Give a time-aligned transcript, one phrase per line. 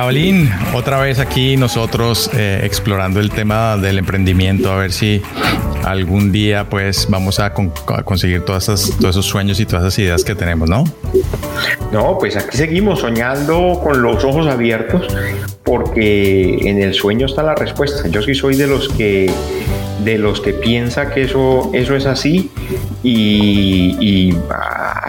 [0.00, 5.20] Cabalín, otra vez aquí nosotros eh, explorando el tema del emprendimiento, a ver si
[5.84, 9.98] algún día pues vamos a, con- a conseguir todas todos esos sueños y todas esas
[9.98, 10.84] ideas que tenemos, ¿no?
[11.92, 15.06] No, pues aquí seguimos soñando con los ojos abiertos
[15.64, 18.08] porque en el sueño está la respuesta.
[18.08, 19.30] Yo sí soy de los que
[20.02, 22.50] de los que piensa que eso, eso es así
[23.02, 24.34] y, y,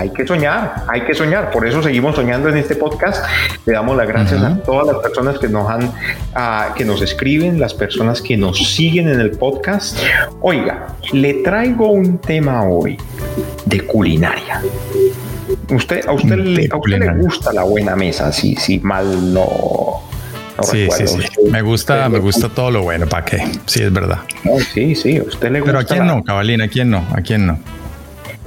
[0.02, 1.52] hay que soñar, hay que soñar.
[1.52, 3.24] Por eso seguimos soñando en este podcast.
[3.66, 5.92] Le damos las gracias a todas las personas que nos han,
[6.34, 10.00] ah, que nos escriben, las personas que nos siguen en el podcast.
[10.42, 12.98] Oiga, le traigo un tema hoy
[13.66, 14.62] de culinaria.
[15.70, 17.14] Usted, a usted, le, de a usted le culinaria.
[17.24, 19.46] gusta la buena mesa, si, si mal no,
[20.58, 21.20] no Sí, sí, sí.
[21.52, 23.38] Me gusta, me gusta todo lo bueno, ¿para qué?
[23.68, 24.20] Sí, es verdad.
[24.44, 25.72] No, sí, sí, a usted le gusta.
[25.74, 26.62] Pero ¿a quién la- no, Cabalín?
[26.62, 27.06] ¿A quién no?
[27.14, 27.60] ¿A quién no?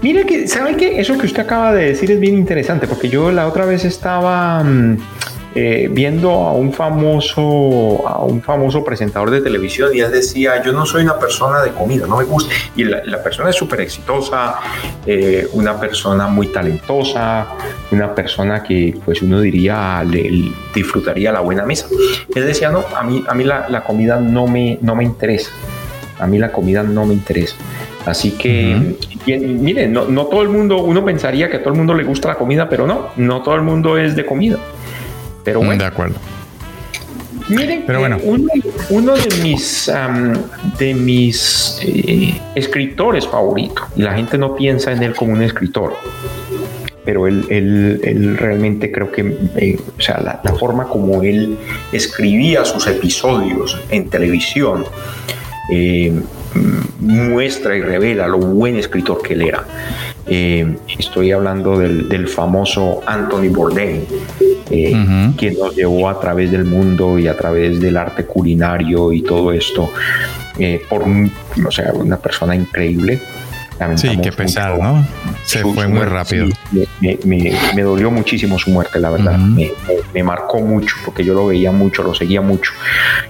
[0.03, 1.01] Mire que, ¿sabe qué?
[1.01, 4.63] Eso que usted acaba de decir es bien interesante, porque yo la otra vez estaba
[4.63, 4.99] mm,
[5.57, 10.73] eh, viendo a un famoso, a un famoso presentador de televisión y él decía, yo
[10.73, 12.53] no soy una persona de comida, no me gusta.
[12.75, 14.57] Y la, persona es súper exitosa,
[15.07, 17.47] eh, una persona muy talentosa,
[17.93, 21.87] una persona que pues uno diría le disfrutaría la buena mesa.
[22.35, 25.51] Él decía, no, a mí, a mí la, la comida no me, no me interesa.
[26.25, 27.55] A mí la comida no me interesa.
[28.07, 28.97] Así que,
[29.27, 32.05] y- miren, no, no todo el mundo, uno pensaría que a todo el mundo le
[32.05, 34.57] gusta la comida, pero no, no todo el mundo es de comida.
[35.45, 36.17] Pero bueno, De acuerdo.
[37.49, 38.19] miren, Pero bueno.
[38.25, 38.47] uno,
[38.91, 40.33] uno de mis, am,
[40.79, 45.95] de mis eh, escritores favoritos, y la gente no piensa en él como un escritor,
[47.05, 51.57] pero él, él- él realmente creo que, eh, o sea, la, la forma como él
[51.93, 54.85] escribía sus episodios en televisión
[55.71, 56.13] eh,
[57.01, 59.65] muestra y revela lo buen escritor que él era.
[60.27, 64.07] Eh, estoy hablando del, del famoso Anthony Bourdain,
[64.71, 69.23] eh, quien nos llevó a través del mundo y a través del arte culinario y
[69.23, 69.93] todo esto,
[70.59, 73.21] eh, por o sea, una persona increíble.
[73.97, 75.07] Sí, qué pesar, mucho ¿no?
[75.45, 76.47] Se su- fue su muy muerte, rápido.
[76.73, 79.37] sí, me, me- me dolió muchísimo su muerte, la verdad.
[79.39, 82.73] Me, me- me marcó mucho porque yo lo veía mucho, lo seguía mucho.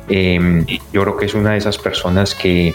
[0.09, 2.75] Eh, yo creo que es una de esas personas que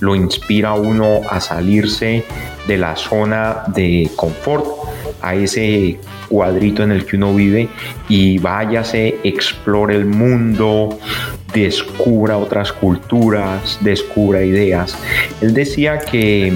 [0.00, 2.24] lo inspira a uno a salirse
[2.66, 4.66] de la zona de confort,
[5.22, 5.98] a ese
[6.28, 7.68] cuadrito en el que uno vive
[8.08, 10.98] y váyase, explore el mundo,
[11.54, 14.96] descubra otras culturas, descubra ideas.
[15.40, 16.52] Él decía que,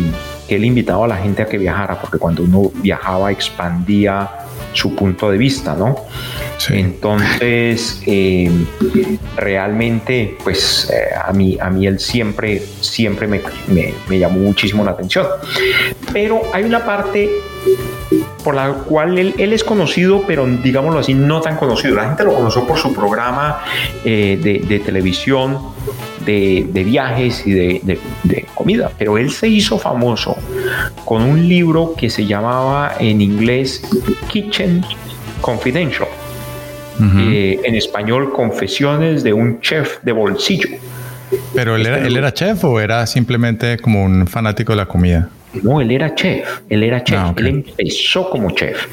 [0.52, 4.28] que él invitaba a la gente a que viajara, porque cuando uno viajaba expandía
[4.74, 5.96] su punto de vista, ¿no?
[6.58, 6.74] Sí.
[6.78, 8.50] Entonces, eh,
[9.36, 14.84] realmente, pues eh, a, mí, a mí él siempre, siempre me, me- me llamó muchísimo
[14.84, 15.26] la atención.
[16.12, 17.30] Pero hay una parte
[18.44, 21.94] por la cual él, él es conocido, pero digámoslo así, no tan conocido.
[21.94, 23.62] La gente lo conoció por su programa
[24.04, 25.58] eh, de, de televisión,
[26.24, 30.36] de, de viajes y de, de- de comida, pero él se hizo famoso
[31.04, 33.82] con un libro que se llamaba en inglés
[34.30, 34.82] Kitchen
[35.40, 36.08] Confidential.
[37.18, 40.68] Eh, en español, Confesiones de un chef de bolsillo.
[41.54, 44.86] Pero él era, este él era chef o era simplemente como un fanático de la
[44.86, 45.28] comida.
[45.62, 48.86] No, él era chef, él era chef, Ah, él empezó como chef.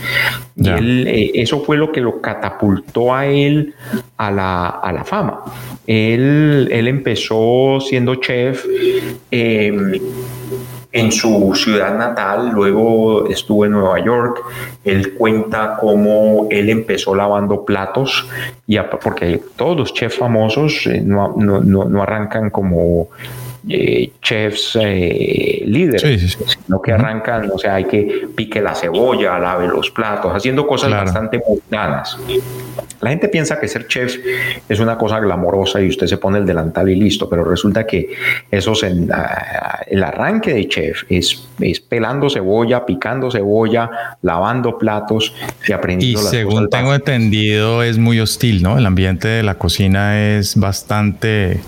[0.58, 3.74] Y él, eh, eso fue lo que lo catapultó a él
[4.18, 5.40] a la, a la fama.
[5.88, 8.66] Él, él empezó siendo chef
[9.32, 10.02] eh,
[10.92, 14.42] en su ciudad natal, luego estuvo en Nueva York.
[14.84, 18.28] Él cuenta cómo él empezó lavando platos,
[18.68, 23.08] y porque todos los chefs famosos eh, no, no- no- no arrancan como
[23.72, 29.68] eh, chefs eh, líderes, sino que arrancan, o sea, hay que pique la cebolla, lave
[29.68, 32.18] los platos, haciendo cosas bastante mundanas.
[33.02, 34.16] La gente piensa que ser chef
[34.68, 38.10] es una cosa glamorosa y usted se pone el delantal y listo, pero resulta que
[38.50, 39.10] eso en,
[39.88, 45.34] el arranque de chef es, es, pelando cebolla, picando cebolla, lavando platos
[45.68, 46.22] y aprendiendo.
[46.22, 48.80] Y según tengo entendido es muy hostil, ¿no?
[48.80, 51.60] El ambiente de la cocina es bastante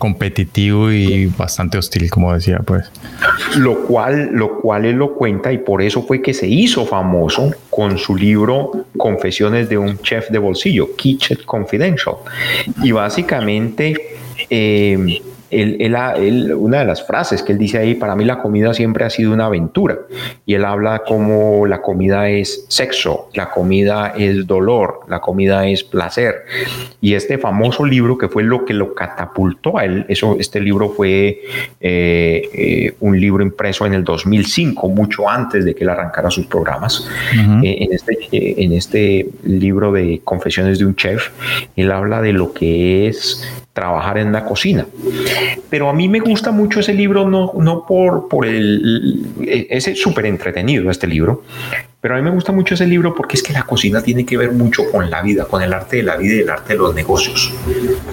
[0.00, 2.90] competitivo y bastante hostil, como decía, pues.
[3.56, 7.52] Lo cual, lo cual él lo cuenta y por eso fue que se hizo famoso
[7.68, 12.16] con su libro Confesiones de un chef de bolsillo, Kitchen Confidential.
[12.82, 13.94] Y básicamente
[14.48, 15.20] eh,
[15.50, 19.10] él, una de las frases que él dice ahí, para mí la comida siempre ha
[19.10, 19.98] sido una aventura.
[20.46, 25.84] Y él habla como la comida es sexo, la comida es dolor, la comida es
[25.84, 26.44] placer.
[27.00, 30.90] Y este famoso libro que fue lo que lo catapultó a él, eso, este libro
[30.90, 31.42] fue
[31.80, 36.46] eh, eh, un libro impreso en el 2005, mucho antes de que él arrancara sus
[36.46, 37.08] programas.
[37.62, 41.30] Eh, en, este, en este libro de Confesiones de un Chef,
[41.76, 44.86] él habla de lo que es trabajar en la cocina.
[45.68, 49.26] Pero a mí me gusta mucho ese libro, no, no por, por el...
[49.46, 51.42] Ese súper entretenido este libro,
[52.00, 54.36] pero a mí me gusta mucho ese libro porque es que la cocina tiene que
[54.36, 56.78] ver mucho con la vida, con el arte de la vida y el arte de
[56.78, 57.52] los negocios.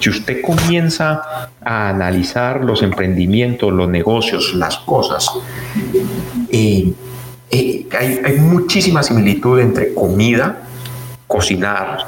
[0.00, 5.30] Si usted comienza a analizar los emprendimientos, los negocios, las cosas,
[6.50, 6.92] eh,
[7.50, 10.62] eh, hay, hay muchísima similitud entre comida,
[11.26, 11.98] cocinar,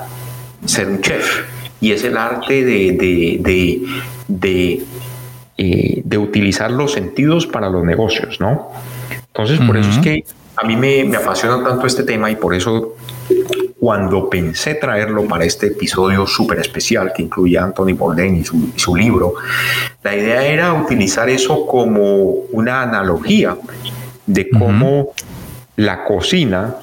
[0.67, 1.45] ser un chef
[1.81, 3.83] y es el arte de,
[5.63, 8.73] eh, de, utilizar los sentidos para los negocios, ¿no?
[9.27, 10.25] Entonces, por eso es que
[10.57, 12.97] a mí me, me, apasiona tanto este tema y por eso
[13.79, 18.71] cuando pensé traerlo para este episodio súper especial que incluye a Anthony Bourdain y su,
[18.75, 19.35] su libro,
[20.03, 22.23] la idea era utilizar eso como
[22.53, 23.55] una analogía
[24.25, 25.11] de cómo
[25.77, 26.77] la cocina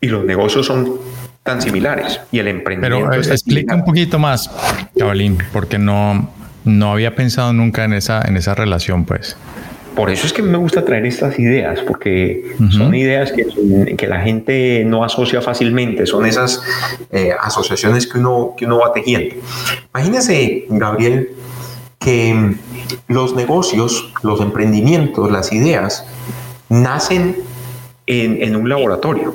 [0.00, 0.98] y los negocios son
[1.42, 3.10] tan similares y el emprendimiento.
[3.10, 4.50] Pero eh, explica un poquito más,
[4.96, 9.36] Cabalín, porque no, no había pensado nunca en esa, en esa relación, pues.
[9.94, 14.20] Por eso es que me gusta traer estas ideas, porque son ideas que, que, la
[14.20, 16.62] gente no asocia fácilmente, son esas
[17.10, 19.34] eh, asociaciones que uno, que uno va tejiendo.
[19.92, 21.30] Imagínese, Gabriel,
[21.98, 22.54] que
[23.08, 26.06] los negocios, los emprendimientos, las ideas,
[26.68, 27.36] nacen
[28.06, 29.34] en, en un laboratorio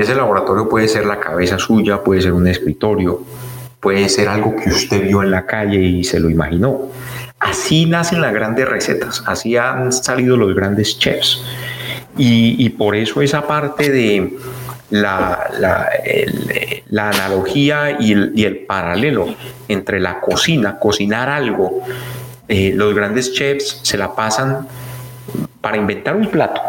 [0.00, 3.22] ese laboratorio puede ser la cabeza suya, puede ser un escritorio,
[3.80, 6.88] puede ser algo que usted vio en la calle y se lo imaginó.
[7.38, 11.42] Así nacen las grandes recetas, así han salido los grandes chefs.
[12.16, 14.36] Y, por eso esa parte de
[14.90, 15.48] la,
[16.94, 19.34] analogía y el, paralelo
[19.68, 21.82] entre la cocina, cocinar algo,
[22.48, 24.66] eh, los grandes chefs se la pasan
[25.60, 26.60] para inventar un plato,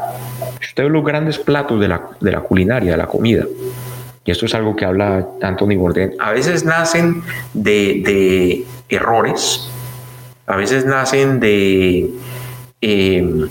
[0.62, 3.46] usted ve los grandes platos de la, de la culinaria, de la comida,
[4.24, 7.24] y esto es algo que habla Anthony Bourdain, a veces nacen
[7.54, 9.70] de, de errores,
[10.46, 12.10] a veces nacen de,
[12.82, 13.48] em,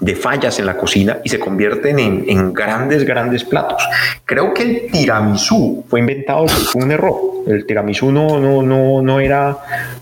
[0.00, 3.82] de fallas en la cocina y se convierten en, en, grandes, grandes platos.
[4.24, 7.16] Creo que el tiramisú fue inventado, fue un error.
[7.46, 9.58] El tiramisú no, no, no, no era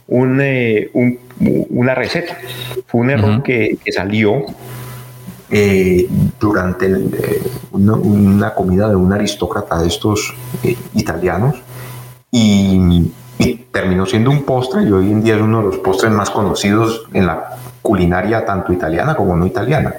[0.09, 1.19] un, eh, un,
[1.71, 2.37] una receta,
[2.87, 4.45] fue un error que, que salió
[5.55, 6.09] eh,
[6.41, 7.43] durante eh,
[7.73, 11.57] una, comida de un aristócrata de estos eh, italianos
[12.31, 13.13] y,
[13.71, 17.05] terminó siendo un postre y hoy en día es uno de los postres más conocidos
[17.13, 19.95] en la culinaria tanto italiana como no italiana.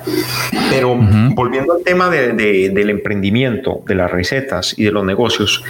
[0.69, 0.95] Pero
[1.36, 5.63] volviendo al tema del emprendimiento, de las recetas y de los negocios,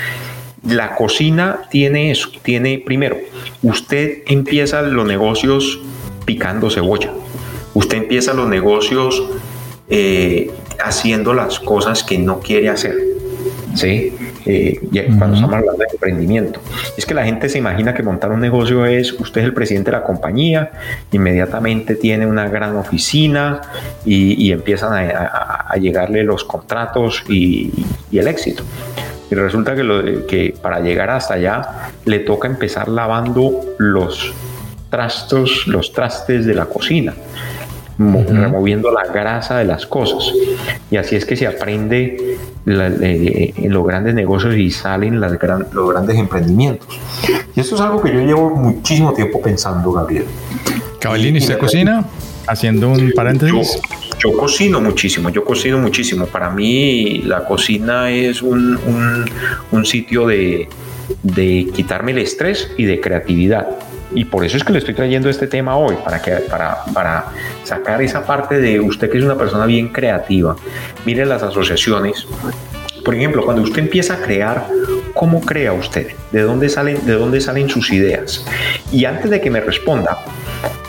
[0.68, 3.18] la cocina tiene eso, tiene primero,
[3.64, 5.80] usted empieza los negocios
[6.26, 7.12] picando cebolla,
[7.74, 9.24] usted empieza los negocios
[9.96, 10.50] eh,
[10.84, 12.96] haciendo las cosas que no quiere hacer.
[13.76, 14.12] ¿sí?
[14.48, 14.80] Eh,
[15.20, 16.60] cuando estamos hablando de emprendimiento.
[16.98, 19.92] Es que la gente se imagina que montar un negocio es usted es el presidente
[19.92, 20.72] de la compañía,
[21.12, 23.62] inmediatamente tiene una gran oficina
[24.04, 27.72] y, empiezan a, llegarle los contratos y,
[28.12, 28.64] el éxito.
[29.30, 34.34] Y resulta que, lo, que para llegar hasta allá le toca empezar lavando los
[34.90, 37.14] trastos, los trastes de la cocina
[37.98, 40.34] removiendo la grasa de las cosas.
[40.90, 45.34] Y así es que se aprende eh, en los grandes negocios y salen las
[45.74, 46.88] los grandes emprendimientos.
[47.56, 50.26] Y esto es algo que yo llevo muchísimo tiempo pensando, Gabriel.
[51.00, 52.06] Caballini, ¿usted cocina?
[52.48, 53.80] Haciendo un paréntesis.
[54.20, 56.26] Yo, cocino muchísimo, yo cocino muchísimo.
[56.26, 59.26] Para mí la cocina es un, un,
[59.72, 60.70] un sitio de,
[61.24, 63.68] de quitarme el estrés y de creatividad.
[64.16, 67.26] Y por eso es que le estoy trayendo este tema hoy, para, que, para, para
[67.64, 70.56] sacar esa parte de usted que es una persona bien creativa.
[71.06, 72.28] Mire las asociaciones.
[73.04, 74.66] Por ejemplo, cuando usted empieza a crear,
[75.14, 76.12] ¿cómo crea usted?
[76.32, 78.46] ¿De dónde salen, de dónde salen sus ideas?
[78.92, 80.20] Y antes de que me responda,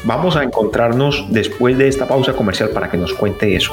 [0.05, 3.73] vamos a encontrarnos después de esta pausa comercial para que nos cuente eso.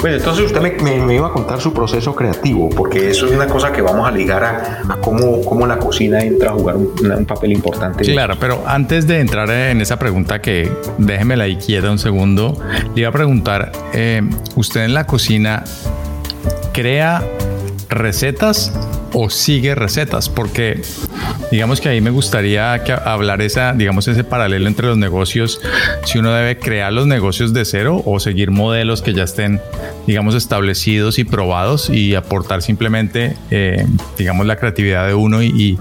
[0.00, 3.72] Bueno, entonces usted me, iba a contar su proceso creativo, porque eso es una cosa
[3.72, 8.04] que vamos a ligar a, cómo, cómo, la cocina entra a jugar un, papel importante.
[8.04, 12.56] Claro, pero antes de entrar en esa pregunta, que déjemela ahí quieta un segundo,
[12.94, 14.22] le iba a preguntar, eh,
[14.54, 15.64] ¿usted en la cocina
[16.72, 17.24] crea
[17.88, 18.72] recetas
[19.12, 20.82] o sigue recetas, porque
[21.50, 25.60] digamos que ahí me gustaría que hablar esa, digamos, ese paralelo entre los negocios,
[26.04, 29.60] si uno debe crear los negocios de cero o seguir modelos que ya estén,
[30.06, 33.86] digamos, establecidos y probados y aportar simplemente, eh,
[34.18, 35.78] digamos, la creatividad de uno y,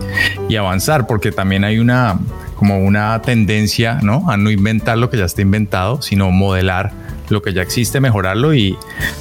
[0.48, 2.20] y avanzar, porque también hay una
[2.56, 4.32] como una tendencia, ¿no?
[4.32, 6.92] A no inventar lo que ya está inventado, sino modelar
[7.30, 8.78] lo que ya existe, mejorarlo y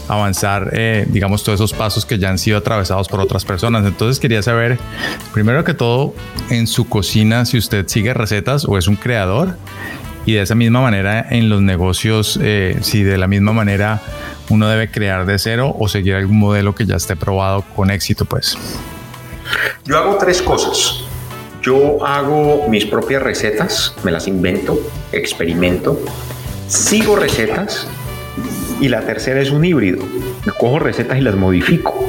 [0.09, 3.85] avanzar, eh, digamos, todos esos pasos que ya han sido atravesados por otras personas.
[3.85, 4.79] Entonces quería saber,
[5.33, 6.15] primero que todo,
[6.51, 9.57] en su cocina, si usted sigue recetas o es un creador.
[10.25, 14.03] Y de esa misma manera en los negocios, eh, si de la misma manera
[14.49, 18.25] uno debe crear de cero o seguir algún modelo que ya esté probado con éxito,
[18.25, 18.59] pues.
[19.85, 21.05] Yo hago tres cosas.
[21.63, 24.79] Yo hago mis propias recetas, me las invento,
[25.11, 26.01] experimento,
[26.69, 27.87] sigo recetas
[28.81, 30.05] y la tercera es un híbrido.
[30.59, 32.09] Cojo recetas y las modifico.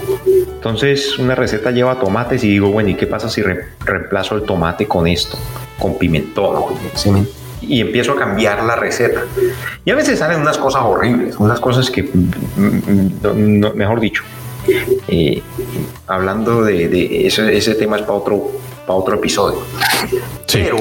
[0.56, 4.88] Entonces una receta lleva tomates y digo, bueno, ¿y qué pasa si reemplazo el tomate
[4.88, 5.38] con esto?
[5.80, 6.64] Con pimentón.
[7.62, 9.22] Y empiezo a cambiar la receta.
[9.86, 14.24] Y a veces salen unas cosas horribles, unas cosas que, mm, mm, mejor dicho,
[15.08, 15.42] eh,
[16.08, 18.52] hablando de, ese, tema es para otro,
[18.86, 19.60] para otro episodio.
[20.52, 20.78] Pero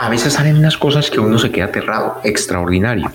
[0.00, 3.10] a veces salen unas cosas que uno se queda aterrado, extraordinario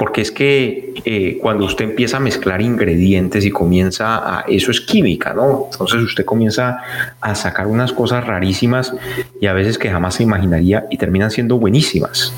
[0.00, 4.80] porque es que eh, cuando usted empieza a mezclar ingredientes y comienza a, eso es
[4.80, 5.68] química, ¿no?
[5.70, 6.78] Entonces usted comienza
[7.20, 8.94] a sacar unas cosas rarísimas
[9.42, 12.32] y a veces que jamás se imaginaría y terminan siendo buenísimas.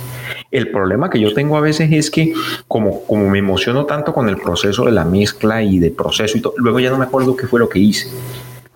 [0.51, 2.35] El problema que yo tengo a veces es que
[2.67, 6.41] como, como me emociono tanto con el proceso de la mezcla y de proceso y
[6.41, 8.09] todo, luego ya no me acuerdo qué fue lo que hice.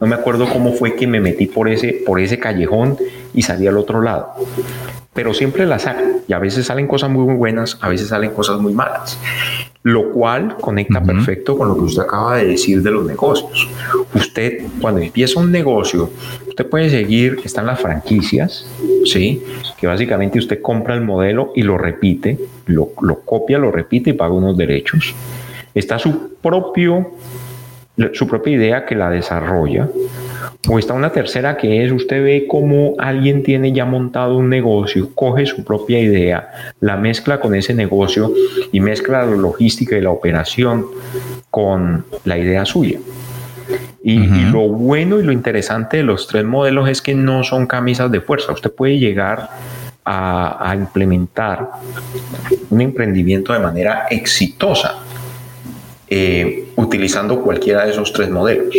[0.00, 2.98] No me acuerdo cómo fue que me metí por ese, por ese callejón
[3.34, 4.34] y salí al otro lado
[5.16, 8.60] pero siempre la saco y a veces salen cosas muy, buenas, a veces salen cosas
[8.60, 9.18] muy malas,
[9.82, 13.66] lo cual conecta perfecto con lo que usted acaba de decir de los negocios.
[14.14, 16.10] Usted cuando empieza un negocio,
[16.46, 18.66] usted puede seguir, están las franquicias,
[19.06, 19.42] ¿sí?
[19.78, 24.12] que básicamente usted compra el modelo y lo repite, lo, lo copia, lo repite y
[24.12, 25.14] paga unos derechos.
[25.74, 27.12] Está su propio
[28.12, 29.88] su propia idea que la desarrolla.
[30.68, 35.10] O está una tercera que es, usted ve cómo alguien tiene ya montado un negocio,
[35.14, 36.50] coge su propia idea,
[36.80, 38.32] la mezcla con ese negocio
[38.72, 40.86] y mezcla la logística y la operación
[41.50, 42.98] con la idea suya.
[44.02, 44.18] Y,
[44.52, 48.20] lo bueno y lo interesante de los tres modelos es que no son camisas de
[48.20, 48.52] fuerza.
[48.52, 49.50] Usted puede llegar
[50.04, 51.68] a implementar
[52.70, 55.00] un emprendimiento de manera exitosa
[56.08, 58.74] eh, utilizando cualquiera de esos tres modelos.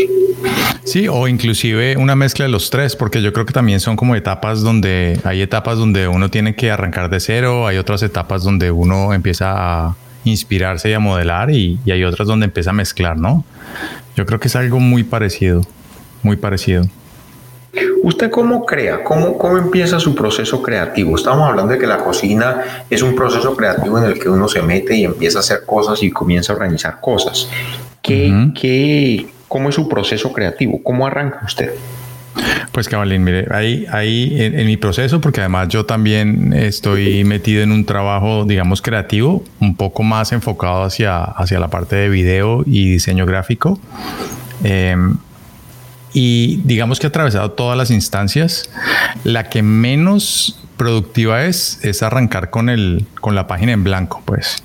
[0.84, 4.16] Sí, o inclusive una mezcla de los tres, porque yo creo que también son como
[4.16, 8.72] etapas donde hay etapas donde uno tiene que arrancar de cero, hay otras etapas donde
[8.72, 9.54] uno empieza
[9.88, 13.44] a inspirarse y a modelar y, y hay otras donde empieza a mezclar, ¿no?
[14.16, 15.62] Yo creo que es algo muy parecido,
[16.24, 16.88] muy parecido.
[18.04, 19.04] ¿Usted cómo crea?
[19.04, 21.16] ¿Cómo, ¿Cómo empieza su proceso creativo?
[21.16, 24.62] Estamos hablando de que la cocina es un proceso creativo en el que uno se
[24.62, 27.50] mete y empieza a hacer cosas y comienza a organizar cosas.
[28.02, 30.82] ¿Qué, qué, ¿Cómo es su proceso creativo?
[30.84, 31.72] ¿Cómo arranca usted?
[32.72, 37.72] Pues Cabalín, mire, ahí, ahí en, mi proceso, porque además yo también estoy metido en
[37.72, 42.90] un trabajo, digamos, creativo, un poco más enfocado hacia, hacia la parte de video y
[42.92, 43.80] diseño gráfico.
[44.64, 44.96] Eh,
[46.14, 48.70] y digamos que ha atravesado todas las instancias.
[49.24, 54.64] La que menos productiva es, es arrancar con, el, con la página en blanco, pues.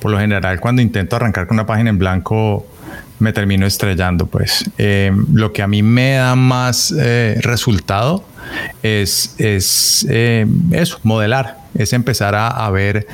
[0.00, 2.66] Por lo general, cuando intento arrancar con una página en blanco,
[3.18, 4.68] me termino estrellando, pues.
[4.78, 8.24] Eh, lo que a mí me da más eh, resultado
[8.82, 13.06] es, es eh, eso, modelar, es empezar a, a ver,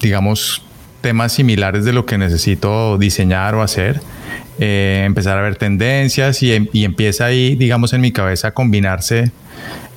[0.00, 0.62] digamos,
[1.00, 4.00] temas similares de lo que necesito diseñar o hacer
[4.58, 6.52] eh, empezar a ver tendencias y,
[6.84, 9.30] empieza ahí, digamos, en mi cabeza a combinarse,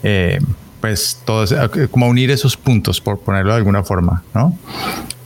[0.04, 0.40] eh,
[0.82, 1.46] pues todo
[1.92, 4.58] como unir esos puntos, por ponerlo de alguna forma, ¿no?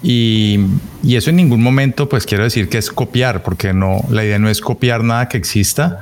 [0.02, 0.60] Y,
[1.04, 4.40] y, eso en ningún momento, pues quiero decir que es copiar, porque no, la idea
[4.40, 6.00] no es copiar nada que exista,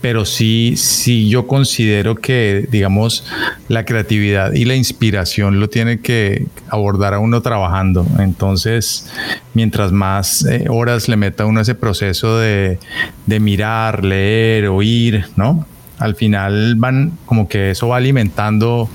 [0.00, 3.24] pero sí, sí yo considero que, digamos,
[3.68, 8.06] la creatividad y la inspiración lo tiene que abordar a uno trabajando.
[8.18, 9.10] Entonces,
[9.54, 12.78] mientras más eh, horas le meta uno a ese proceso de,
[13.26, 15.66] de mirar, leer, oír, ¿no?
[15.98, 18.88] Al final van como que eso va alimentando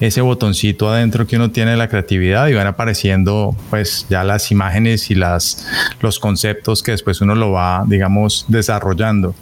[0.00, 4.50] ese botoncito adentro que uno tiene de la creatividad y van apareciendo pues ya las
[4.50, 5.66] imágenes y las
[6.00, 9.34] los conceptos que después uno lo va digamos desarrollando.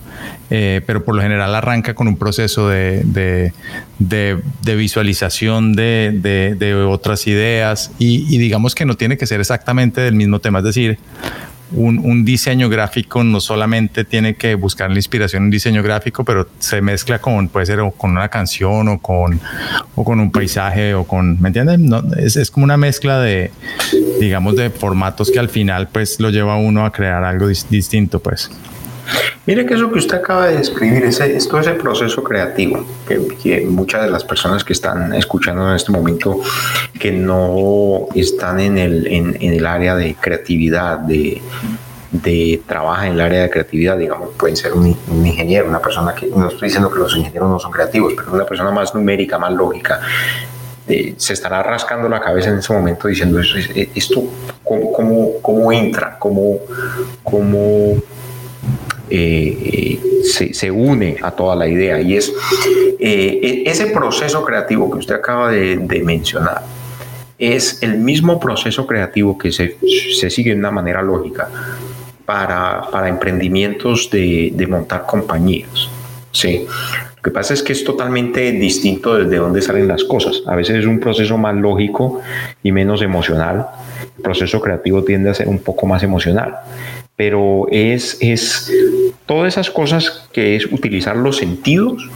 [0.50, 3.02] Eh, pero por lo general arranca con un proceso de,
[3.98, 10.14] de, visualización de, otras ideas y, y digamos que no tiene que ser exactamente del
[10.14, 10.58] mismo tema.
[10.58, 10.98] Es decir
[11.74, 16.48] un, diseño gráfico no solamente tiene que buscar la inspiración en un diseño gráfico, pero
[16.58, 19.40] se mezcla con, puede ser con una canción o con,
[19.94, 21.88] o con un paisaje o con, ¿me entienden?
[21.88, 23.50] No, es, es, como una mezcla de,
[24.20, 28.20] digamos, de formatos que al final pues lo lleva a uno a crear algo distinto,
[28.20, 28.50] pues.
[29.44, 33.66] Mire que eso que usted acaba de describir, ese, es todo ese proceso creativo, que,
[33.66, 36.40] muchas de las personas que están escuchando en este momento,
[36.98, 41.42] que no están en el, en, el área de creatividad, de,
[42.12, 46.26] de trabaja en el área de creatividad, digamos, pueden ser un, ingeniero, una persona que,
[46.26, 49.52] no estoy diciendo que los ingenieros no son creativos, pero una persona más numérica, más
[49.52, 50.00] lógica,
[50.86, 54.22] eh, se estará rascando la cabeza en ese momento diciendo, esto,
[54.62, 56.16] ¿cómo, cómo, cómo entra?
[56.20, 56.58] ¿Cómo,
[57.24, 58.00] cómo
[59.10, 62.32] eh, se, une a toda la idea y es
[62.98, 66.62] eh, e, ese proceso creativo que usted acaba de, mencionar
[67.38, 69.76] es el mismo proceso creativo que se,
[70.30, 71.48] sigue de una manera lógica
[72.24, 75.88] para, para emprendimientos de, de, montar compañías.
[76.30, 76.64] ¿sí?
[77.16, 80.42] Lo que pasa es que es totalmente distinto desde dónde salen las cosas.
[80.46, 82.20] A veces es un proceso más lógico
[82.62, 83.66] y menos emocional.
[84.16, 86.54] El proceso creativo tiende a ser un poco más emocional
[87.16, 88.72] pero es, es
[89.26, 92.08] todas esas cosas que es utilizar los sentidos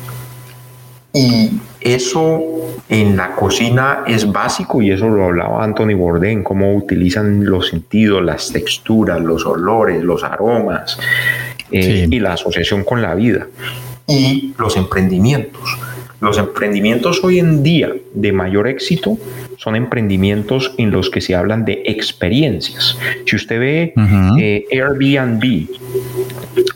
[1.13, 1.51] y
[1.81, 2.43] eso
[2.89, 8.23] en la cocina es básico y eso lo hablaba Anthony Bourdain, cómo utilizan los sentidos,
[8.23, 10.99] las texturas, los olores, los aromas
[11.71, 13.47] eh, y la asociación con la vida
[14.07, 15.79] y los emprendimientos.
[16.21, 19.19] Los emprendimientos hoy en día de mayor éxito
[19.59, 22.99] son emprendimientos en los que se hablan de experiencias.
[23.27, 23.95] Si usted ve
[24.39, 25.69] eh, Airbnb,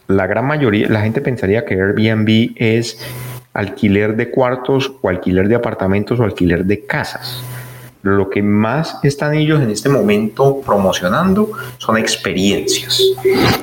[0.08, 2.98] la gran mayoría, la gente pensaría que Airbnb es
[3.54, 7.42] alquiler de cuartos o alquiler de apartamentos o alquiler de casas
[8.02, 13.02] lo que más están ellos en este momento promocionando son experiencias.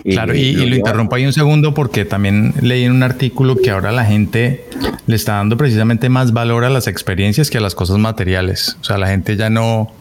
[0.03, 3.91] Claro, y, lo interrumpo ahí un segundo porque también leí en un artículo que ahora
[3.91, 4.65] la gente
[5.07, 8.77] le está dando precisamente más valor a las experiencias que a las cosas materiales.
[8.81, 9.91] O sea, la gente ya no,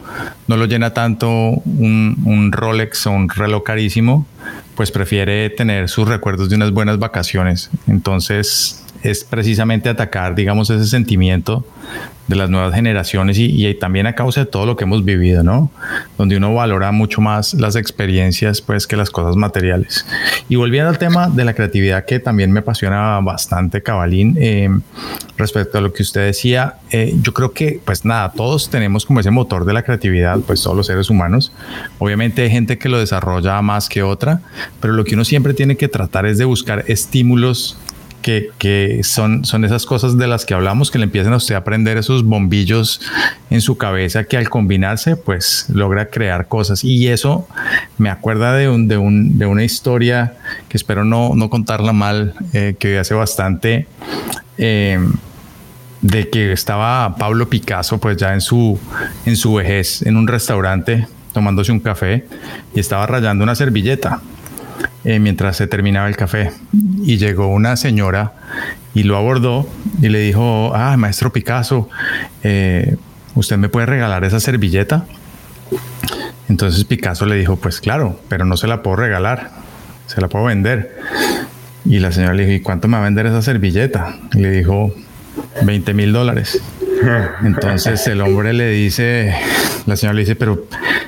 [0.47, 4.27] no lo llena tanto un, un Rolex o un reloj carísimo,
[4.75, 7.71] pues prefiere tener sus recuerdos de unas buenas vacaciones.
[7.87, 11.65] Entonces, es precisamente atacar, digamos, ese sentimiento
[12.27, 15.71] de las nuevas generaciones y, también a causa de todo lo que hemos vivido, ¿no?
[16.17, 20.05] Donde uno valora mucho más las experiencias, pues, que las cosas materiales.
[20.49, 24.69] Y volviendo al tema de la creatividad, que también me apasiona bastante, Cabalín, eh,
[25.37, 29.19] respecto a lo que usted decía, eh, yo creo que, pues nada, todos tenemos como
[29.19, 31.51] ese motor de la creatividad, pues todos los seres humanos.
[31.99, 34.41] Obviamente hay gente que lo desarrolla más que otra,
[34.81, 37.77] pero lo que uno siempre tiene que tratar es de buscar estímulos
[38.21, 41.59] que, son, son esas cosas de las que hablamos, que le empiezan a usted a
[41.59, 43.01] aprender esos bombillos
[43.49, 46.83] en su cabeza que al combinarse, pues logra crear cosas.
[46.83, 47.47] Y eso
[47.97, 50.33] me acuerda de, un, de, un, de una historia
[50.67, 53.87] que espero no, no contarla mal, eh, que hace bastante.
[54.57, 55.13] Em,
[56.01, 58.79] de que estaba Pablo Picasso pues ya en su
[59.25, 62.25] en su vejez en un restaurante tomándose un café
[62.75, 64.21] y estaba rayando una servilleta
[65.07, 66.51] eh, mientras se terminaba el café.
[67.01, 68.33] Y llegó una señora
[68.93, 69.65] y lo abordó
[70.01, 71.87] y le dijo, ah, maestro Picasso,
[72.43, 72.97] eh,
[73.33, 75.05] ¿usted me puede regalar esa servilleta?
[76.49, 79.51] Entonces Picasso le dijo, pues claro, pero no se la puedo regalar,
[80.07, 80.97] se la puedo vender.
[81.85, 84.17] Y la señora le dijo, ¿y cuánto me va a vender esa servilleta?
[84.33, 84.93] Le dijo,
[85.61, 86.61] 20 mil dólares.
[87.45, 89.33] Entonces el hombre le dice,
[89.85, 90.65] la señora le dice, pero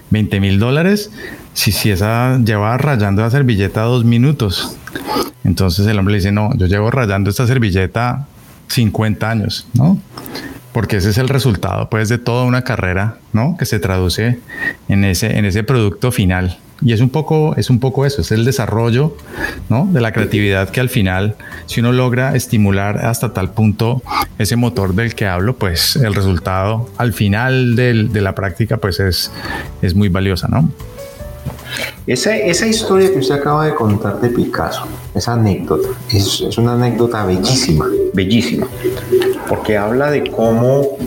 [0.09, 1.11] 20 mil dólares,
[1.53, 4.77] si, si esa lleva rayando la servilleta dos minutos.
[5.43, 8.27] Entonces el hombre le dice, no, yo llevo rayando esta servilleta
[8.67, 9.99] 50 años, ¿no?
[10.73, 13.57] Porque ese es el resultado, pues, de toda una carrera, ¿no?
[13.57, 14.39] Que se traduce
[14.87, 18.31] en ese, en ese producto final Y es un poco, es un poco eso, es
[18.31, 19.17] el desarrollo
[19.67, 19.87] ¿no?
[19.91, 21.35] de la creatividad que al final,
[21.65, 24.01] si uno logra estimular hasta tal punto
[24.37, 29.31] ese motor del que hablo, pues el resultado al final de la práctica pues es,
[29.81, 30.71] es muy valiosa, ¿no?
[32.07, 36.73] Esa, esa, historia que usted acaba de contar de Picasso, esa anécdota, es, es, una
[36.73, 38.67] anécdota bellísima, bellísima,
[39.47, 40.97] porque habla de cómo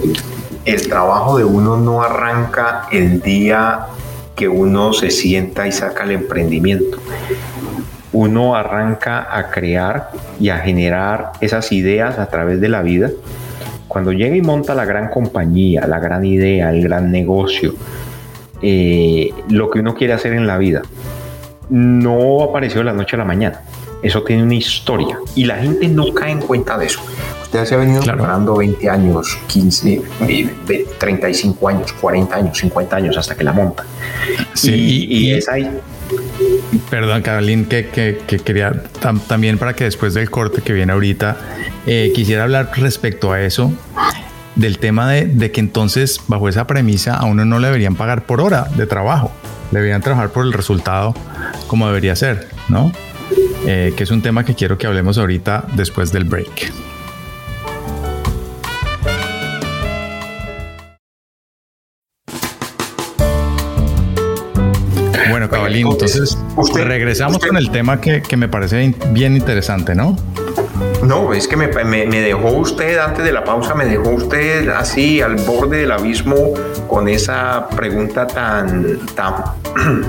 [0.65, 3.87] el trabajo de uno no arranca el día
[4.37, 6.99] que uno se sienta y saca el emprendimiento.
[8.13, 13.11] Uno arranca a crear y a generar esas ideas a través de la vida.
[13.89, 17.75] Cuando llega y monta la gran compañía, la gran idea, el gran negocio,
[18.63, 20.83] eh, lo que uno quiere hacer en la vida,
[21.69, 23.61] no apareció de la noche a la mañana.
[24.03, 27.01] Eso tiene una historia y la gente no cae en cuenta de eso.
[27.43, 30.03] Usted se ha venido preparando 20 años, 15,
[30.99, 33.85] 35 años, 40 años, 50 años hasta que la monta.
[34.55, 35.71] Sí, y, es ahí.
[36.91, 38.83] Perdón, Carolín, que, quería
[39.29, 41.37] también para que después del corte que viene ahorita,
[41.87, 43.73] eh, quisiera hablar respecto a eso,
[44.57, 48.27] del tema de, de, que entonces, bajo esa premisa, a uno no le deberían pagar
[48.27, 49.33] por hora de trabajo,
[49.71, 51.15] le deberían trabajar por el resultado
[51.67, 52.93] como debería ser, ¿no?
[53.67, 56.73] Eh, que es un tema que quiero que hablemos ahorita después del break.
[65.31, 66.37] Bueno, Cabalín, entonces
[66.75, 70.17] regresamos con el tema que, me parece bien interesante, ¿no?
[71.03, 75.37] No, es que me, dejó usted, antes de la pausa, me dejó usted así al
[75.37, 76.55] borde del abismo
[76.89, 79.35] con esa pregunta tan, tan,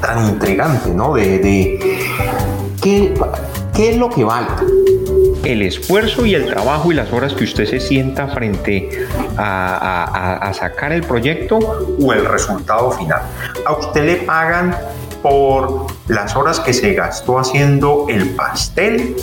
[0.00, 1.14] tan intrigante, ¿no?
[1.14, 1.78] De,
[2.82, 3.14] ¿qué,
[3.74, 4.48] ¿qué es lo que vale?
[5.44, 10.92] el esfuerzo y el trabajo y las horas que usted se sienta frente a, sacar
[10.92, 13.22] el proyecto o el resultado final.
[13.64, 14.76] A usted le pagan
[15.22, 19.16] por las horas que se gastó haciendo el pastel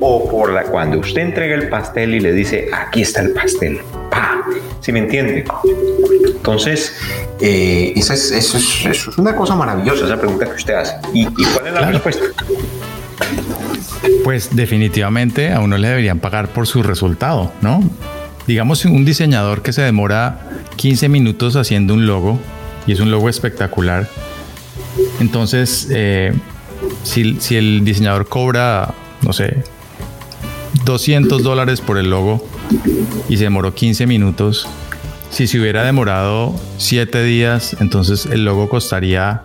[0.00, 3.80] o por la cuando usted entrega el pastel y le dice aquí está el pastel.
[4.10, 4.42] ¡Pah!
[4.80, 5.44] ¿Sí me entiende?
[6.26, 6.96] Entonces,
[7.40, 10.94] eh, esa es, eso, es, una cosa maravillosa, esa pregunta que usted hace.
[11.12, 12.24] ¿Y, cuál es la respuesta?
[14.24, 17.82] Pues definitivamente a uno le deberían pagar por su resultado, ¿no?
[18.46, 20.40] Digamos un diseñador que se demora
[20.76, 22.38] 15 minutos haciendo un logo
[22.86, 24.08] y es un logo espectacular.
[25.20, 26.32] Entonces, eh,
[27.02, 29.64] si, si el diseñador cobra, no sé,
[30.84, 32.44] 200 dólares por el logo
[33.28, 34.66] y se demoró 15 minutos,
[35.30, 39.42] si se hubiera demorado 7 días, entonces el logo costaría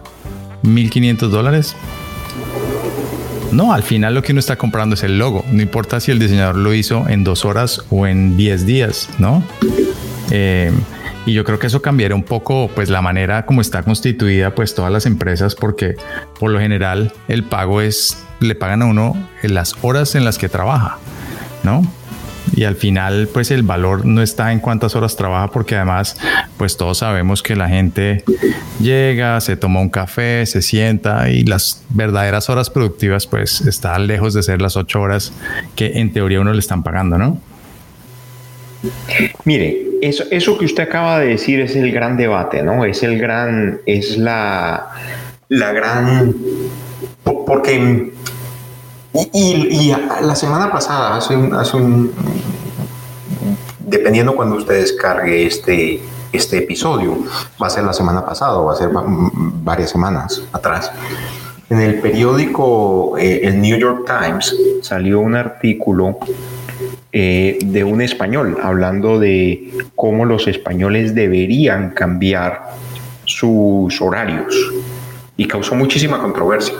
[0.63, 1.75] 1500 dólares.
[3.51, 5.45] No, al final lo que uno está comprando es el logo.
[5.51, 9.43] No importa si el diseñador lo hizo en dos horas o en 10 días, ¿no?
[10.31, 10.71] Eh,
[11.25, 14.75] y yo creo que eso cambiaría un poco, pues la manera como está constituida, pues
[14.75, 15.95] todas las empresas, porque
[16.39, 20.37] por lo general el pago es, le pagan a uno en las horas en las
[20.37, 20.97] que trabaja,
[21.63, 21.81] ¿no?
[22.55, 26.17] y al final pues el valor no está en cuántas horas trabaja porque además
[26.57, 28.23] pues todos sabemos que la gente
[28.79, 34.33] llega, se toma un café, se sienta y las verdaderas horas productivas pues están lejos
[34.33, 35.33] de ser las ocho horas
[35.75, 37.39] que en teoría uno le están pagando, ¿no?
[39.45, 42.83] Mire, eso, eso que usted acaba de decir es el gran debate, ¿no?
[42.83, 44.89] Es el gran, es la,
[45.47, 46.35] la gran,
[47.23, 48.11] porque
[49.13, 52.11] y, la semana pasada, hace un, hace un,
[53.79, 57.17] dependiendo cuando usted descargue este, este episodio,
[57.61, 60.91] va a ser la semana pasada o va a ser varias semanas atrás.
[61.69, 66.17] En el periódico, eh, el New York Times, salió un artículo
[67.11, 72.71] eh, de un español hablando de cómo los españoles deberían cambiar
[73.25, 74.55] sus horarios
[75.37, 76.75] y causó muchísima controversia.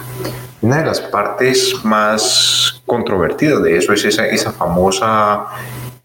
[0.61, 5.45] Una de las partes más controvertidas de eso es esa, esa famosa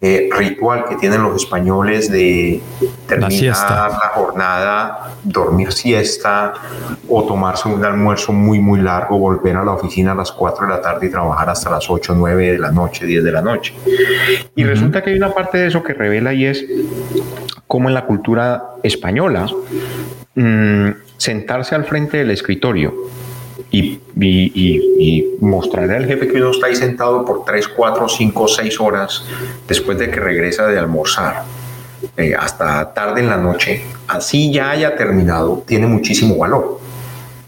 [0.01, 2.61] eh, ritual que tienen los españoles de
[3.09, 6.55] terminar la, jornada, dormir siesta
[7.09, 10.73] o tomarse un almuerzo muy, muy largo, volver a la oficina a las 4 de
[10.73, 13.75] la tarde y trabajar hasta las 8, 9 de la noche, 10 de la noche.
[14.55, 16.65] Y resulta que hay una parte de eso que revela y es
[17.67, 19.47] cómo en la cultura española
[20.37, 22.95] mm, sentarse al frente del escritorio
[23.71, 28.81] y, y, mostrarle al jefe que uno está ahí sentado por 3, 4, 5, 6
[28.81, 29.25] horas
[29.69, 31.45] después de que regresa de almorzar.
[32.17, 36.81] Eh, hasta tarde en la noche, así ya haya terminado, tiene muchísimo valor.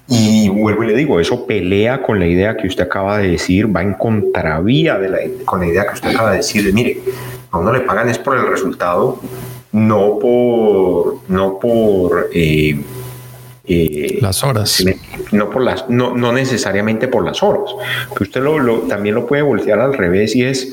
[0.08, 3.74] Y vuelvo y le digo, eso pelea con la idea que usted acaba de decir,
[3.74, 7.00] va en contravía de la, con la idea que usted acaba de decir, de, mire,
[7.52, 9.20] a uno le pagan es por el resultado,
[9.70, 12.80] no por, no por eh,
[13.72, 14.84] eh, las horas.
[15.30, 17.70] No, por las, no, no necesariamente por las horas.
[18.16, 20.72] Que usted lo, también lo puede voltear al revés y es,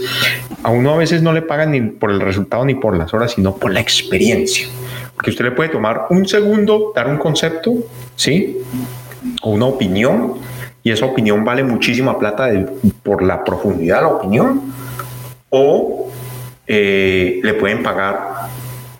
[0.63, 3.33] a uno a veces no le pagan ni por el resultado ni por las horas,
[3.33, 4.67] sino por la experiencia.
[5.13, 7.75] Porque usted le puede tomar un segundo, dar un concepto,
[8.15, 8.57] ¿sí?
[9.43, 10.33] O una opinión,
[10.81, 12.49] y esa opinión vale muchísima plata
[13.03, 14.73] por la profundidad de la opinión,
[15.51, 16.09] o
[16.65, 18.49] eh, le pueden pagar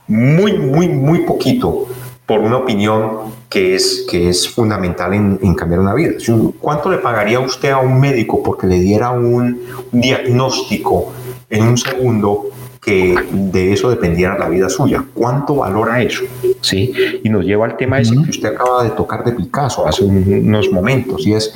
[0.07, 1.88] muy, muy, muy poquito
[2.27, 6.13] por una opinión que es, que es fundamental en, cambiar una vida.
[6.60, 11.13] ¿Cuánto le pagaría usted a un médico porque le diera un, diagnóstico
[11.49, 12.49] en un segundo
[12.81, 15.03] que de eso dependiera la vida suya?
[15.13, 16.23] ¿Cuánto valora eso?
[16.62, 16.93] ¿Sí?
[17.23, 20.71] Y nos lleva al tema ese que usted acaba de tocar de Picasso hace unos
[20.71, 21.53] momentos y es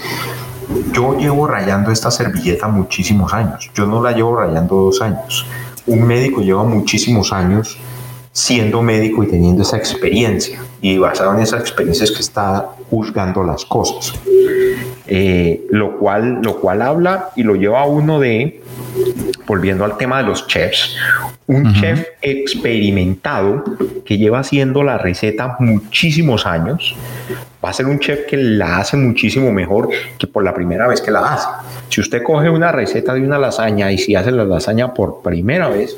[0.94, 3.70] yo llevo rayando esta servilleta muchísimos años.
[3.76, 5.46] Yo no la llevo rayando dos años.
[5.86, 7.78] Un médico lleva muchísimos años
[8.32, 13.44] siendo médico y teniendo esa experiencia y basado en esa experiencia es que está juzgando
[13.44, 14.14] las cosas.
[15.08, 18.62] Eh, lo, cual, lo cual habla y lo lleva a uno de,
[19.46, 20.96] volviendo al tema de los chefs,
[21.48, 23.64] un chef experimentado
[24.06, 26.96] que lleva haciendo la receta muchísimos años,
[27.64, 31.02] va a ser un chef que la hace muchísimo mejor que por la primera vez
[31.02, 31.48] que la hace.
[31.90, 35.68] Si usted coge una receta de una lasaña y si hace la lasaña por primera
[35.68, 35.98] vez,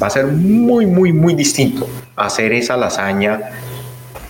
[0.00, 3.40] va a ser muy, muy, muy distinto hacer esa lasaña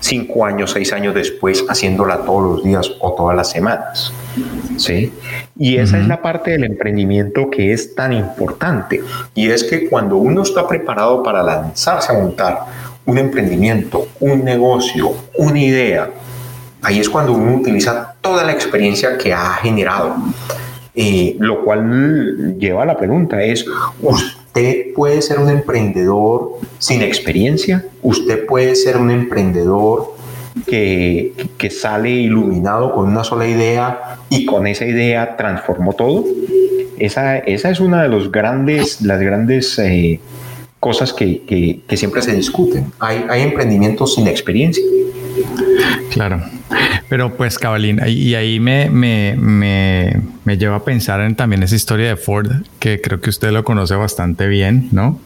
[0.02, 4.12] cinco años, seis años después, haciéndola todos los días o todas las semanas.
[4.76, 5.12] ¿Sí?
[5.56, 9.00] Y esa es la parte del emprendimiento que es tan importante.
[9.34, 12.58] Y es que cuando uno está preparado para lanzarse a montar
[13.06, 16.10] un emprendimiento, un negocio, una idea,
[16.82, 20.16] ahí es cuando uno utiliza toda la experiencia que ha generado.
[20.94, 23.64] Eh, lo cual lleva a la pregunta es,
[24.54, 30.14] Usted puede ser un emprendedor sin experiencia, usted puede ser un emprendedor
[30.66, 36.26] que, que, sale iluminado con una sola idea y con esa idea transformó todo.
[36.98, 40.20] Esa, esa es una de grandes, las grandes eh,
[40.78, 42.92] cosas que, que, que, siempre se discuten.
[42.98, 44.84] Hay, hay emprendimientos sin experiencia.
[46.12, 46.42] Claro.
[47.08, 51.74] Pero pues, Cabalín, y ahí me, me, me, me, lleva a pensar en también esa
[51.74, 55.18] historia de Ford, que creo que usted lo conoce bastante bien, ¿no?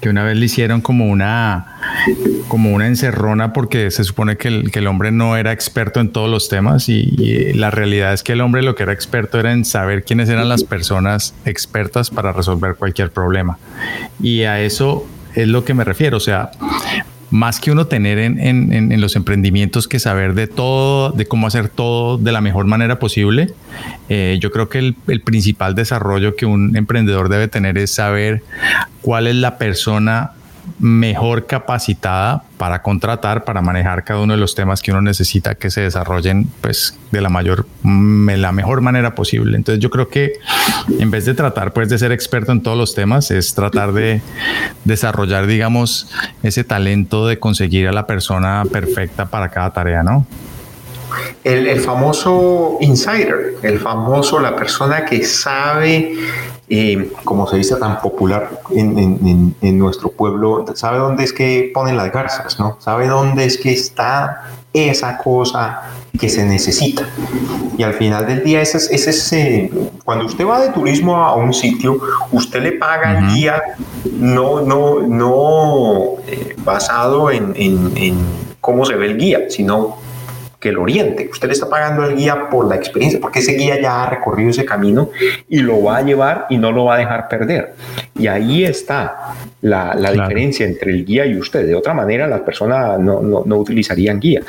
[0.00, 1.76] Que una vez le hicieron como una,
[2.48, 6.10] como una encerrona porque se supone que el, que el hombre no era experto en
[6.10, 9.40] todos los temas y, y, la realidad es que el hombre lo que era experto
[9.40, 13.58] era en saber quiénes eran las personas expertas para resolver cualquier problema.
[14.22, 16.50] Y a eso es lo que me refiero, o sea,
[17.30, 22.18] más que uno tener en, los emprendimientos que saber de todo, de cómo hacer todo
[22.18, 23.52] de la mejor manera posible,
[24.08, 28.42] eh, yo creo que el, el, principal desarrollo que un emprendedor debe tener es saber
[29.02, 30.32] cuál es la persona
[30.78, 35.70] mejor capacitada para contratar, para manejar cada uno de los temas que uno necesita que
[35.70, 39.56] se desarrollen pues de la mayor, la mejor manera posible.
[39.56, 40.32] Entonces yo creo que
[40.98, 44.20] en vez de tratar pues de ser experto en todos los temas, es tratar de
[44.84, 46.10] desarrollar digamos
[46.42, 50.26] ese talento de conseguir a la persona perfecta para cada tarea, ¿no?
[51.44, 56.14] El, el, famoso insider, el famoso, la persona que sabe
[56.70, 62.12] eh, como se dice tan popular en, nuestro pueblo, sabe dónde es que ponen las
[62.12, 62.76] garzas, ¿no?
[62.78, 64.42] Sabe dónde es que está
[64.74, 65.80] esa cosa
[66.20, 67.08] que se necesita.
[67.78, 69.70] Y al final del día, ese es, ese
[70.04, 71.98] cuando usted va de turismo a un sitio,
[72.32, 73.62] usted le paga el guía
[74.12, 78.26] no, no, no eh, basado en, en
[78.60, 79.96] cómo se ve el guía, sino
[80.60, 81.28] que el oriente.
[81.30, 84.50] Usted le está pagando al guía por la experiencia, porque ese guía ya ha recorrido
[84.50, 85.10] ese camino
[85.48, 87.74] y lo va a llevar y no lo va a dejar perder.
[88.18, 91.64] Y ahí está la, diferencia entre el guía y usted.
[91.64, 94.46] De otra manera, las personas no, no, utilizarían guías.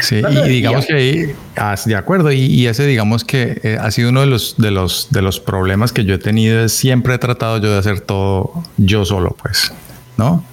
[0.00, 4.10] Sí, y digamos que ahí, ah, de acuerdo, y, ese digamos que eh, ha sido
[4.10, 7.58] uno de los, de, los, de los problemas que yo he tenido, siempre he tratado
[7.58, 9.72] yo de hacer todo yo solo, pues,
[10.16, 10.44] ¿no?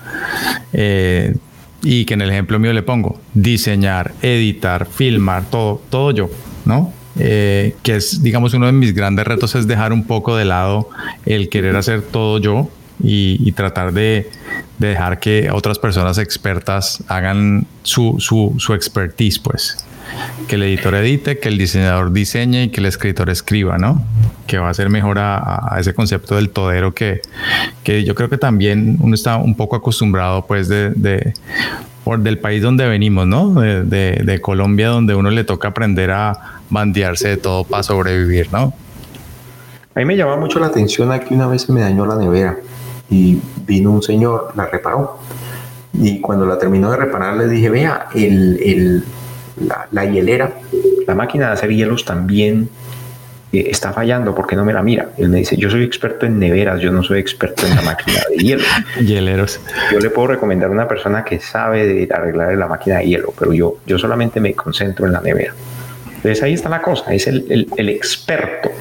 [0.73, 1.35] Eh,
[1.81, 6.29] y que en el ejemplo mío le pongo diseñar, editar, filmar, todo, todo yo,
[6.65, 6.93] ¿no?
[7.17, 10.89] Eh, que es, digamos, uno de mis grandes retos es dejar un poco de lado
[11.25, 12.69] el querer hacer todo yo
[13.01, 14.29] y, tratar de,
[14.77, 19.77] dejar que otras personas expertas hagan su, su, su expertise, pues
[20.47, 24.03] que el editor edite, que el diseñador diseñe y que el escritor escriba, ¿no?
[24.47, 27.21] Que va a ser mejor a, ese concepto del todero que,
[27.83, 31.33] que, yo creo que también uno está un poco acostumbrado pues de,
[32.03, 33.53] por del país donde venimos, ¿no?
[33.53, 38.73] De, de, Colombia donde uno le toca aprender a bandearse de todo para sobrevivir, ¿no?
[39.95, 42.57] A mí me llama mucho la atención aquí una vez se me dañó la nevera
[43.09, 45.19] y vino un señor, la reparó.
[45.93, 49.03] Y cuando la terminó de reparar le dije, vea, el, el
[49.91, 50.51] la, hielera,
[51.07, 52.69] la máquina de hacer hielos también
[53.51, 55.09] eh, está fallando porque no me la mira.
[55.17, 58.19] Él me dice, yo soy experto en neveras, yo no soy experto en la máquina
[58.29, 58.63] de hielo.
[58.99, 59.59] Hieleros.
[59.91, 63.33] Yo le puedo recomendar a una persona que sabe de arreglar la máquina de hielo,
[63.37, 65.53] pero yo, yo solamente me concentro en la nevera.
[66.19, 68.71] Entonces ahí está la cosa, es el, experto,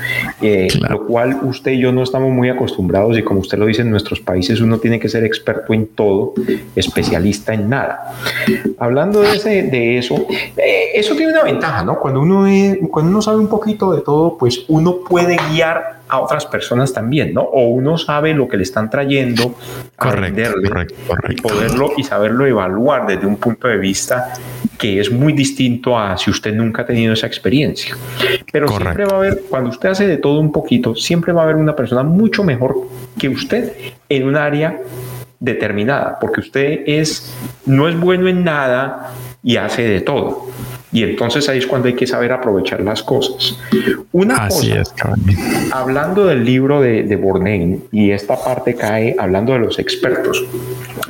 [0.43, 3.83] eh, lo cual usted y yo no estamos muy acostumbrados y como usted lo dice
[3.83, 6.35] en nuestros países uno tiene que ser experto en todo,
[6.75, 8.13] especialista en nada.
[8.79, 12.01] Hablando de, ese, de eso, eh, eso tiene una ventaja, ¿no?
[12.01, 12.45] Cuando uno,
[12.91, 17.35] cuando uno sabe un poquito de todo, pues uno puede guiar a otras personas también,
[17.35, 17.43] ¿no?
[17.43, 19.55] O uno sabe lo que le están trayendo
[19.97, 20.87] a venderle
[21.29, 24.33] y poderlo y saberlo evaluar desde un punto de vista
[24.79, 27.97] que es muy distinto a si usted nunca ha tenido esa experiencia.
[28.53, 31.45] Pero siempre va a haber, cuando usted hace de todo un poquito, siempre va a
[31.45, 32.77] haber una persona mucho mejor
[33.19, 33.73] que usted
[34.09, 34.81] en un área
[35.41, 37.35] determinada, porque usted es
[37.67, 40.47] no es bueno en nada y hace de todo.
[40.91, 43.59] Y entonces ahí es cuando hay que saber aprovechar las cosas.
[44.13, 44.95] Una Así cosa, es,
[45.71, 50.45] hablando del libro de, de Bourdain, y esta parte cae hablando de los expertos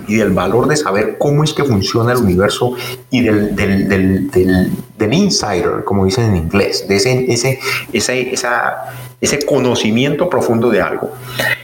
[0.09, 2.75] y del valor de saber cómo es que funciona el universo
[3.11, 7.61] y del, del, del, del, insider, como dicen en inglés, de ese, ese,
[7.93, 11.13] ese, esa, ese conocimiento profundo de algo.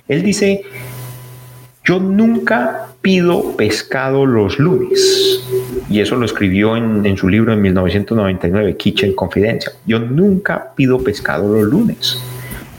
[0.07, 0.63] Él dice,
[1.85, 5.44] yo nunca pido pescado los lunes.
[5.95, 9.77] Y eso lo escribió en, su libro en 1999, Kitchen Confidential.
[9.87, 12.19] Yo nunca pido pescado los lunes.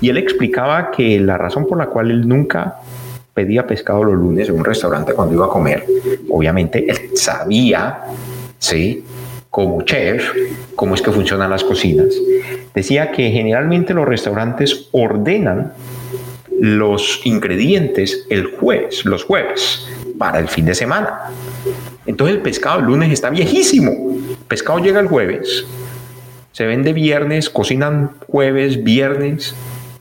[0.01, 2.75] Y él explicaba que la razón por la cual él nunca
[3.33, 5.85] pedía pescado los lunes en un restaurante cuando iba a comer,
[6.29, 7.99] obviamente él sabía,
[8.59, 9.05] ¿sí?
[9.49, 10.33] Como chef,
[10.75, 12.13] cómo es que funcionan las cocinas.
[12.73, 15.71] Decía que generalmente los restaurantes ordenan
[16.59, 21.31] los ingredientes el jueves, los jueves, para el fin de semana.
[22.05, 23.91] Entonces el pescado el lunes está viejísimo.
[23.91, 25.65] El pescado llega el jueves,
[26.51, 29.55] se vende viernes, cocinan jueves, viernes,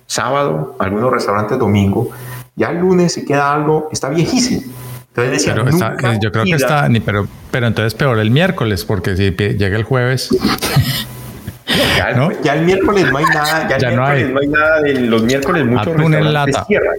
[0.06, 2.10] sábado, algunos restaurantes domingo.
[2.56, 4.62] Ya el lunes si queda algo, está viejísimo.
[5.08, 9.30] Entonces decía, pero yo creo que está, pero, pero entonces peor el miércoles, porque si
[9.30, 10.28] llega el jueves.
[11.66, 14.48] Ya, el miércoles no hay nada, ya, el miércoles no hay.
[14.48, 16.96] nada de los miércoles muchos restaurantes cierran.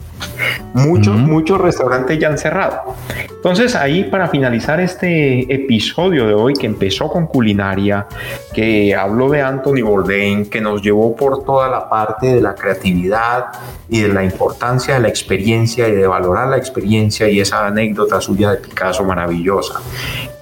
[0.74, 2.96] Muchos, muchos restaurantes ya han cerrado.
[3.30, 8.08] Entonces, ahí para finalizar este episodio de hoy que empezó con culinaria,
[8.54, 13.46] que habló de Anthony Bourdain, que nos llevó por toda la parte de la creatividad
[13.88, 18.20] y de la importancia de la experiencia y de valorar la experiencia y esa anécdota
[18.20, 19.80] suya de Picasso maravillosa.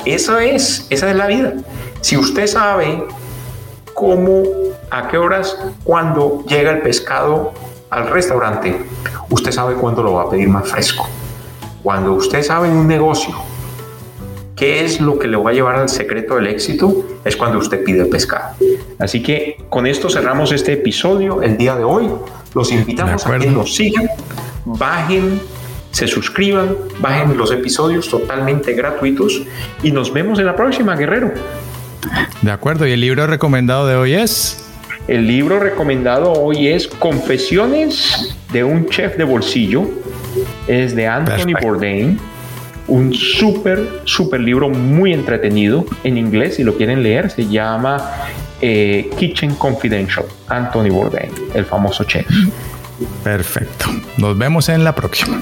[0.06, 1.54] Eso es, esa es la vida.
[2.00, 3.04] Si usted sabe
[3.94, 4.44] cómo,
[4.90, 7.54] a qué horas, cuando llega el pescado
[7.90, 8.86] al restaurante,
[9.30, 11.08] usted sabe cuándo lo va a pedir más fresco.
[11.82, 13.36] Cuando usted sabe en un negocio
[14.56, 17.84] qué es lo que le va a llevar al secreto del éxito, es cuando usted
[17.84, 18.56] pide pescado.
[19.00, 22.10] Así que con esto cerramos este episodio el día de hoy.
[22.54, 24.08] Los invitamos a que nos sigan,
[24.66, 25.42] bajen
[25.94, 29.44] se suscriban, bajen los episodios totalmente gratuitos
[29.84, 31.32] y nos vemos en la próxima, guerrero.
[32.42, 34.64] De acuerdo, ¿y el libro recomendado de hoy es?
[35.08, 39.90] El libro recomendado hoy es Confesiones de un chef de bolsillo.
[40.68, 42.20] Es de Anthony Bourdain.
[42.88, 46.56] Un súper, súper libro muy entretenido en inglés.
[46.56, 48.12] Si lo quieren leer, se llama
[48.62, 50.26] eh, Kitchen Confidential.
[50.48, 52.28] Anthony Bourdain, el famoso chef.
[53.24, 53.88] Perfecto.
[54.18, 55.42] Nos vemos en la próxima.